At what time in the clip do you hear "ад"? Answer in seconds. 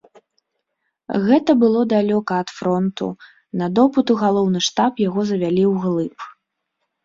2.45-2.49